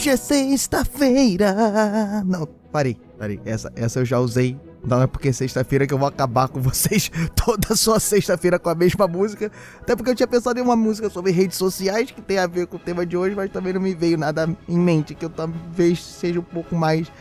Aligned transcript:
Hoje 0.00 0.08
é 0.08 0.16
sexta-feira. 0.16 1.54
Não, 2.24 2.48
parei, 2.72 2.96
parei. 3.18 3.38
Essa, 3.44 3.70
essa 3.76 4.00
eu 4.00 4.04
já 4.06 4.18
usei. 4.18 4.58
Não 4.82 5.02
é 5.02 5.06
porque 5.06 5.28
é 5.28 5.32
sexta-feira 5.32 5.86
que 5.86 5.92
eu 5.92 5.98
vou 5.98 6.08
acabar 6.08 6.48
com 6.48 6.58
vocês 6.58 7.10
toda 7.36 7.76
sua 7.76 8.00
sexta-feira 8.00 8.58
com 8.58 8.70
a 8.70 8.74
mesma 8.74 9.06
música. 9.06 9.52
Até 9.78 9.94
porque 9.94 10.10
eu 10.10 10.14
tinha 10.14 10.26
pensado 10.26 10.58
em 10.58 10.62
uma 10.62 10.74
música 10.74 11.10
sobre 11.10 11.32
redes 11.32 11.58
sociais 11.58 12.10
que 12.10 12.22
tem 12.22 12.38
a 12.38 12.46
ver 12.46 12.66
com 12.66 12.76
o 12.76 12.80
tema 12.80 13.04
de 13.04 13.14
hoje, 13.14 13.36
mas 13.36 13.52
também 13.52 13.74
não 13.74 13.80
me 13.82 13.92
veio 13.92 14.16
nada 14.16 14.48
em 14.66 14.78
mente 14.78 15.14
que 15.14 15.22
eu 15.22 15.28
talvez 15.28 16.02
seja 16.02 16.40
um 16.40 16.44
pouco 16.44 16.74
mais 16.74 17.12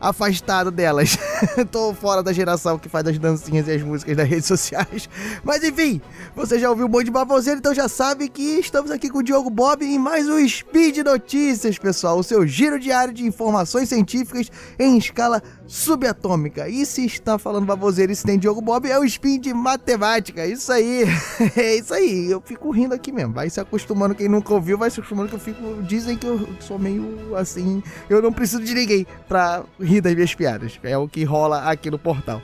afastado 0.00 0.70
delas. 0.70 1.18
Tô 1.70 1.94
fora 1.94 2.22
da 2.22 2.32
geração 2.32 2.78
que 2.78 2.88
faz 2.88 3.06
as 3.06 3.18
dancinhas 3.18 3.68
e 3.68 3.72
as 3.72 3.82
músicas 3.82 4.16
das 4.16 4.28
redes 4.28 4.46
sociais. 4.46 5.08
Mas 5.42 5.62
enfim, 5.62 6.00
você 6.34 6.58
já 6.58 6.70
ouviu 6.70 6.86
o 6.86 6.88
Bom 6.88 7.02
de 7.02 7.10
Baboseiro, 7.10 7.58
então 7.58 7.74
já 7.74 7.88
sabe 7.88 8.28
que 8.28 8.58
estamos 8.58 8.90
aqui 8.90 9.08
com 9.08 9.18
o 9.18 9.22
Diogo 9.22 9.50
Bob 9.50 9.84
em 9.84 9.98
mais 9.98 10.28
um 10.28 10.46
Speed 10.46 10.98
Notícias, 10.98 11.78
pessoal. 11.78 12.18
O 12.18 12.24
seu 12.24 12.46
giro 12.46 12.78
diário 12.78 13.12
de 13.12 13.24
informações 13.24 13.88
científicas 13.88 14.50
em 14.78 14.98
escala 14.98 15.42
subatômica. 15.68 16.66
E 16.68 16.84
se 16.86 17.04
está 17.04 17.38
falando 17.38 17.66
baboseiro 17.66 18.10
e 18.10 18.16
se 18.16 18.24
tem 18.24 18.38
Diogo 18.38 18.62
Bob, 18.62 18.90
é 18.90 18.98
o 18.98 19.08
Speed 19.08 19.42
de 19.42 19.54
matemática. 19.54 20.44
Isso 20.46 20.72
aí, 20.72 21.04
é 21.54 21.76
isso 21.76 21.92
aí. 21.92 22.30
Eu 22.30 22.40
fico 22.40 22.70
rindo 22.70 22.94
aqui 22.94 23.12
mesmo. 23.12 23.34
Vai 23.34 23.50
se 23.50 23.60
acostumando, 23.60 24.14
quem 24.14 24.28
nunca 24.28 24.52
ouviu, 24.54 24.78
vai 24.78 24.90
se 24.90 24.98
acostumando 24.98 25.28
que 25.28 25.34
eu 25.34 25.40
fico. 25.40 25.82
Dizem 25.82 26.16
que 26.16 26.26
eu 26.26 26.48
sou 26.58 26.78
meio 26.78 27.36
assim. 27.36 27.82
Eu 28.08 28.22
não 28.22 28.32
preciso 28.32 28.64
de 28.64 28.74
ninguém 28.74 29.06
pra 29.28 29.62
rir 29.78 30.00
das 30.00 30.14
minhas 30.14 30.34
piadas. 30.34 30.80
É 30.82 30.96
o 30.96 31.06
que 31.06 31.22
rola 31.22 31.70
aqui 31.70 31.90
no 31.90 31.98
portal. 31.98 32.40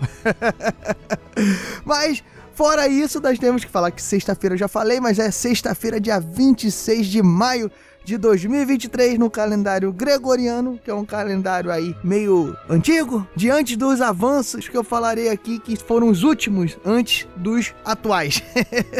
mas. 1.84 2.22
Fora 2.54 2.86
isso, 2.86 3.20
nós 3.20 3.36
temos 3.36 3.64
que 3.64 3.70
falar 3.70 3.90
que 3.90 4.00
sexta-feira 4.00 4.54
eu 4.54 4.58
já 4.58 4.68
falei, 4.68 5.00
mas 5.00 5.18
é 5.18 5.28
sexta-feira, 5.28 6.00
dia 6.00 6.20
26 6.20 7.08
de 7.08 7.20
maio 7.20 7.68
de 8.04 8.18
2023 8.18 9.18
no 9.18 9.30
calendário 9.30 9.90
gregoriano, 9.92 10.78
que 10.82 10.90
é 10.90 10.94
um 10.94 11.04
calendário 11.04 11.70
aí 11.70 11.96
meio 12.04 12.54
antigo, 12.68 13.26
diante 13.34 13.76
dos 13.76 14.00
avanços 14.00 14.68
que 14.68 14.76
eu 14.76 14.84
falarei 14.84 15.30
aqui, 15.30 15.58
que 15.58 15.74
foram 15.76 16.08
os 16.08 16.22
últimos 16.22 16.76
antes 16.84 17.26
dos 17.36 17.74
atuais. 17.84 18.42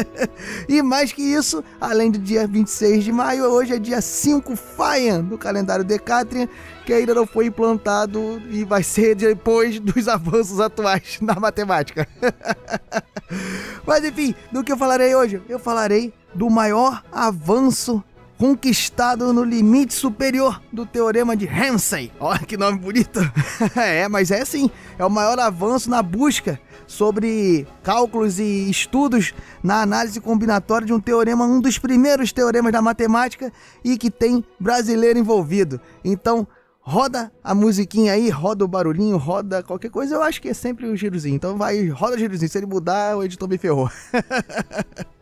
e 0.67 0.81
mais 0.81 1.11
que 1.11 1.21
isso, 1.21 1.63
além 1.79 2.09
do 2.09 2.17
dia 2.17 2.47
26 2.47 3.03
de 3.03 3.11
maio, 3.11 3.45
hoje 3.45 3.73
é 3.73 3.79
dia 3.79 4.01
5 4.01 4.55
Faian 4.55 5.23
do 5.23 5.37
calendário 5.37 5.85
Decatrian, 5.85 6.49
que 6.85 6.93
ainda 6.93 7.13
não 7.13 7.27
foi 7.27 7.47
implantado 7.47 8.41
e 8.49 8.63
vai 8.63 8.81
ser 8.81 9.15
depois 9.15 9.79
dos 9.79 10.07
avanços 10.07 10.59
atuais 10.59 11.19
na 11.21 11.35
matemática. 11.35 12.07
Mas 13.85 14.03
enfim, 14.03 14.33
do 14.51 14.63
que 14.63 14.71
eu 14.71 14.77
falarei 14.77 15.15
hoje? 15.15 15.41
Eu 15.47 15.59
falarei 15.59 16.13
do 16.33 16.49
maior 16.49 17.03
avanço 17.11 18.03
conquistado 18.37 19.31
no 19.31 19.43
limite 19.43 19.93
superior 19.93 20.61
do 20.71 20.85
teorema 20.85 21.35
de 21.35 21.45
Ramsay. 21.45 22.11
Olha 22.19 22.39
que 22.39 22.57
nome 22.57 22.79
bonito. 22.79 23.19
é, 23.75 24.07
mas 24.07 24.31
é 24.31 24.43
sim, 24.43 24.69
é 24.97 25.05
o 25.05 25.09
maior 25.09 25.39
avanço 25.39 25.89
na 25.89 26.01
busca 26.01 26.59
sobre 26.87 27.65
cálculos 27.83 28.39
e 28.39 28.69
estudos 28.69 29.33
na 29.63 29.81
análise 29.81 30.19
combinatória 30.19 30.85
de 30.85 30.93
um 30.93 30.99
teorema, 30.99 31.45
um 31.45 31.59
dos 31.59 31.77
primeiros 31.79 32.31
teoremas 32.31 32.71
da 32.71 32.81
matemática 32.81 33.51
e 33.83 33.97
que 33.97 34.11
tem 34.11 34.43
brasileiro 34.59 35.17
envolvido. 35.17 35.79
Então, 36.03 36.47
roda 36.79 37.31
a 37.43 37.55
musiquinha 37.55 38.13
aí, 38.13 38.29
roda 38.29 38.63
o 38.63 38.67
barulhinho, 38.67 39.17
roda 39.17 39.63
qualquer 39.63 39.89
coisa, 39.89 40.15
eu 40.15 40.21
acho 40.21 40.41
que 40.41 40.49
é 40.49 40.53
sempre 40.53 40.85
o 40.85 40.95
girozinho. 40.95 41.35
Então 41.35 41.57
vai, 41.57 41.87
roda 41.87 42.15
o 42.15 42.19
girozinho, 42.19 42.49
se 42.49 42.57
ele 42.57 42.67
mudar, 42.67 43.17
o 43.17 43.23
editor 43.23 43.49
me 43.49 43.57
ferrou. 43.57 43.89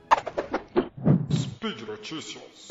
Speed 1.32 1.82
Notícias. 1.88 2.68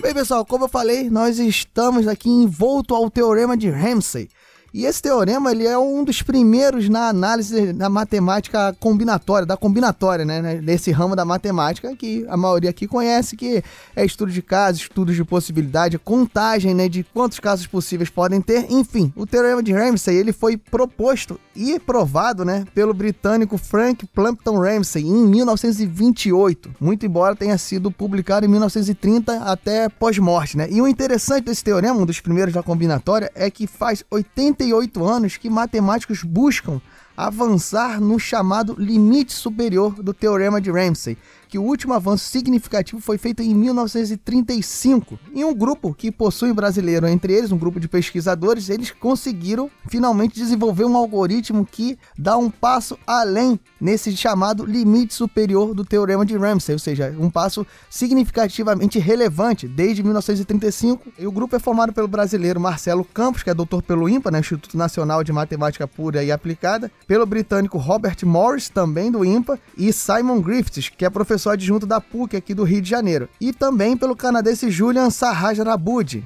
Bem, 0.00 0.14
pessoal, 0.14 0.44
como 0.44 0.64
eu 0.64 0.68
falei, 0.68 1.08
nós 1.08 1.38
estamos 1.38 2.06
aqui 2.06 2.28
envolto 2.28 2.94
ao 2.94 3.10
teorema 3.10 3.56
de 3.56 3.70
Ramsay. 3.70 4.28
E 4.74 4.86
esse 4.86 5.02
teorema 5.02 5.50
ele 5.50 5.66
é 5.66 5.76
um 5.76 6.02
dos 6.02 6.22
primeiros 6.22 6.88
na 6.88 7.08
análise 7.08 7.74
da 7.74 7.90
matemática 7.90 8.74
combinatória, 8.80 9.44
da 9.44 9.56
combinatória, 9.56 10.24
né? 10.24 10.60
Nesse 10.62 10.90
ramo 10.90 11.14
da 11.14 11.26
matemática 11.26 11.94
que 11.94 12.24
a 12.26 12.36
maioria 12.38 12.70
aqui 12.70 12.86
conhece, 12.86 13.36
que 13.36 13.62
é 13.94 14.04
estudo 14.04 14.32
de 14.32 14.40
casos, 14.40 14.82
estudos 14.82 15.14
de 15.14 15.24
possibilidade, 15.24 15.98
contagem, 15.98 16.74
né? 16.74 16.88
De 16.88 17.04
quantos 17.04 17.38
casos 17.38 17.66
possíveis 17.66 18.08
podem 18.08 18.40
ter. 18.40 18.66
Enfim, 18.70 19.12
o 19.14 19.26
teorema 19.26 19.62
de 19.62 19.72
Ramsay 19.72 20.16
ele 20.16 20.32
foi 20.32 20.56
proposto 20.56 21.38
e 21.54 21.78
provado, 21.78 22.42
né? 22.42 22.64
Pelo 22.74 22.94
britânico 22.94 23.58
Frank 23.58 24.06
Plumpton 24.06 24.58
Ramsay 24.58 25.02
em 25.02 25.26
1928. 25.26 26.70
Muito 26.80 27.04
embora 27.04 27.36
tenha 27.36 27.58
sido 27.58 27.90
publicado 27.90 28.46
em 28.46 28.48
1930 28.48 29.42
até 29.42 29.90
pós-morte, 29.90 30.56
né? 30.56 30.66
E 30.70 30.80
o 30.80 30.88
interessante 30.88 31.44
desse 31.44 31.62
teorema, 31.62 32.00
um 32.00 32.06
dos 32.06 32.20
primeiros 32.20 32.54
da 32.54 32.62
combinatória, 32.62 33.30
é 33.34 33.50
que 33.50 33.66
faz 33.66 34.02
80 34.10 34.61
38 34.62 35.04
anos 35.04 35.36
que 35.36 35.50
matemáticos 35.50 36.22
buscam 36.22 36.80
avançar 37.16 38.00
no 38.00 38.18
chamado 38.18 38.74
limite 38.78 39.32
superior 39.32 40.00
do 40.02 40.14
teorema 40.14 40.60
de 40.60 40.70
Ramsay, 40.70 41.18
que 41.52 41.58
o 41.58 41.62
último 41.62 41.92
avanço 41.92 42.24
significativo 42.30 42.98
foi 42.98 43.18
feito 43.18 43.42
em 43.42 43.54
1935. 43.54 45.18
Em 45.34 45.44
um 45.44 45.52
grupo 45.52 45.92
que 45.92 46.10
possui 46.10 46.50
brasileiro 46.50 47.06
entre 47.06 47.34
eles, 47.34 47.52
um 47.52 47.58
grupo 47.58 47.78
de 47.78 47.86
pesquisadores, 47.86 48.70
eles 48.70 48.90
conseguiram 48.90 49.70
finalmente 49.86 50.34
desenvolver 50.34 50.86
um 50.86 50.96
algoritmo 50.96 51.66
que 51.70 51.98
dá 52.16 52.38
um 52.38 52.48
passo 52.48 52.98
além 53.06 53.60
nesse 53.78 54.16
chamado 54.16 54.64
limite 54.64 55.12
superior 55.12 55.74
do 55.74 55.84
teorema 55.84 56.24
de 56.24 56.38
Ramsay, 56.38 56.74
ou 56.74 56.78
seja, 56.78 57.14
um 57.18 57.28
passo 57.28 57.66
significativamente 57.90 58.98
relevante 58.98 59.68
desde 59.68 60.02
1935. 60.02 61.12
E 61.18 61.26
o 61.26 61.32
grupo 61.32 61.54
é 61.54 61.58
formado 61.58 61.92
pelo 61.92 62.08
brasileiro 62.08 62.58
Marcelo 62.58 63.04
Campos, 63.04 63.42
que 63.42 63.50
é 63.50 63.54
doutor 63.54 63.82
pelo 63.82 64.08
INPA, 64.08 64.30
né, 64.30 64.40
Instituto 64.40 64.78
Nacional 64.78 65.22
de 65.22 65.34
Matemática 65.34 65.86
Pura 65.86 66.24
e 66.24 66.32
Aplicada, 66.32 66.90
pelo 67.06 67.26
britânico 67.26 67.76
Robert 67.76 68.16
Morris, 68.24 68.70
também 68.70 69.12
do 69.12 69.22
INPA, 69.22 69.60
e 69.76 69.92
Simon 69.92 70.40
Griffiths, 70.40 70.88
que 70.88 71.04
é 71.04 71.10
professor 71.10 71.41
professor 71.42 71.50
adjunto 71.50 71.86
da 71.86 72.00
PUC 72.00 72.36
aqui 72.36 72.54
do 72.54 72.62
Rio 72.62 72.80
de 72.80 72.88
Janeiro. 72.88 73.28
E 73.40 73.52
também 73.52 73.96
pelo 73.96 74.14
canadense 74.14 74.70
Julian 74.70 75.10
Sarrajarabud. 75.10 76.24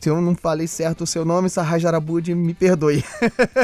Se 0.00 0.08
eu 0.08 0.20
não 0.20 0.34
falei 0.34 0.66
certo 0.66 1.02
o 1.04 1.06
seu 1.06 1.24
nome, 1.24 1.50
Sarrajarabud, 1.50 2.34
me 2.34 2.54
perdoe. 2.54 3.04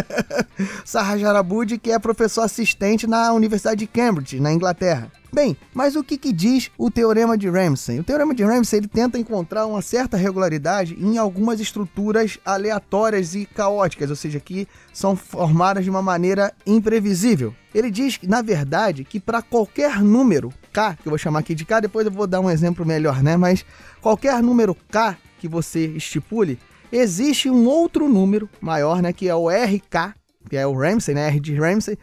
Sarrajarabud, 0.85 1.79
que 1.79 1.91
é 1.91 1.99
professor 1.99 2.43
assistente 2.43 3.07
na 3.07 3.33
Universidade 3.33 3.79
de 3.79 3.87
Cambridge, 3.87 4.41
na 4.41 4.53
Inglaterra. 4.53 5.11
Bem, 5.33 5.57
mas 5.73 5.97
o 5.97 6.05
que, 6.05 6.19
que, 6.19 6.31
diz 6.31 6.71
o 6.77 6.91
Teorema 6.91 7.39
de 7.39 7.49
Ramsay? 7.49 8.01
O 8.01 8.05
Teorema 8.05 8.35
de 8.35 8.45
Ramsay 8.45 8.81
ele 8.81 8.89
tenta 8.89 9.19
encontrar 9.19 9.65
uma 9.65 9.81
certa 9.81 10.17
regularidade 10.19 10.95
em 11.01 11.17
algumas 11.17 11.59
estruturas 11.59 12.39
aleatórias 12.45 13.35
e 13.35 13.47
caóticas, 13.47 14.11
ou 14.11 14.17
seja, 14.17 14.39
que 14.39 14.69
são 14.93 15.17
formadas 15.17 15.85
de 15.85 15.91
uma 15.91 16.03
maneira 16.03 16.53
imprevisível. 16.67 17.55
Ele 17.75 17.91
diz, 17.91 18.19
na 18.23 18.43
verdade, 18.43 19.05
que 19.05 19.19
para 19.19 19.41
qualquer 19.41 20.03
número 20.03 20.53
k, 20.73 20.97
que 20.97 21.07
eu 21.07 21.11
vou 21.11 21.19
chamar 21.19 21.41
aqui 21.41 21.55
de 21.55 21.65
k, 21.65 21.81
depois 21.81 22.07
eu 22.07 22.13
vou 22.13 22.27
dar 22.27 22.41
um 22.41 22.51
exemplo 22.51 22.85
melhor, 22.85 23.23
né? 23.23 23.37
Mas 23.37 23.65
qualquer 24.01 24.43
número 24.43 24.75
k 24.91 25.17
que 25.39 25.47
você 25.47 25.87
estipule, 25.89 26.59
existe 26.91 27.51
um 27.51 27.67
outro 27.67 28.09
número 28.09 28.49
maior, 28.61 29.03
né? 29.03 29.13
Que 29.13 29.29
é 29.29 29.35
o 29.35 29.49
RK, 29.49 30.15
que 30.49 30.57
é 30.57 30.67
o 30.67 30.73
Ramsay, 30.73 31.15
né? 31.15 31.29
R 31.29 31.41
de 31.41 31.55
Ramsay, 31.55 31.99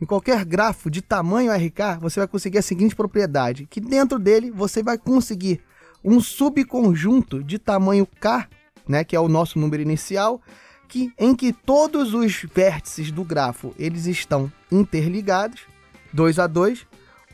em 0.00 0.06
qualquer 0.06 0.44
grafo 0.44 0.90
de 0.90 1.00
tamanho 1.00 1.52
RK, 1.52 1.98
você 2.00 2.20
vai 2.20 2.28
conseguir 2.28 2.58
a 2.58 2.62
seguinte 2.62 2.94
propriedade, 2.94 3.66
que 3.66 3.80
dentro 3.80 4.18
dele 4.18 4.50
você 4.50 4.82
vai 4.82 4.98
conseguir 4.98 5.60
um 6.04 6.20
subconjunto 6.20 7.42
de 7.42 7.58
tamanho 7.58 8.06
K, 8.20 8.46
né, 8.86 9.02
que 9.02 9.16
é 9.16 9.20
o 9.20 9.28
nosso 9.28 9.58
número 9.58 9.82
inicial, 9.82 10.42
que, 10.88 11.10
em 11.18 11.34
que 11.34 11.52
todos 11.52 12.12
os 12.12 12.44
vértices 12.54 13.10
do 13.10 13.24
grafo 13.24 13.74
eles 13.78 14.06
estão 14.06 14.52
interligados, 14.70 15.62
2 16.12 16.38
a 16.38 16.46
2, 16.46 16.86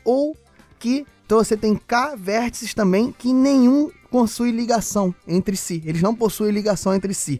ou 0.05 0.37
que 0.81 1.05
então 1.25 1.37
você 1.37 1.55
tem 1.55 1.77
K 1.77 2.15
vértices 2.17 2.73
também 2.73 3.15
que 3.17 3.31
nenhum 3.31 3.89
possui 4.09 4.51
ligação 4.51 5.15
entre 5.25 5.55
si, 5.55 5.81
eles 5.85 6.01
não 6.01 6.13
possuem 6.13 6.51
ligação 6.51 6.93
entre 6.93 7.13
si. 7.13 7.39